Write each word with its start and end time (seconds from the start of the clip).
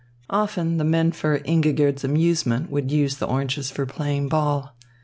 Often 0.31 0.77
the 0.77 0.83
men 0.83 1.11
for 1.11 1.37
Ingigerd's 1.41 2.03
amusement 2.03 2.71
would 2.71 2.89
use 2.91 3.17
the 3.17 3.27
oranges 3.27 3.69
for 3.69 3.85
playing 3.85 4.29
ball. 4.29 4.73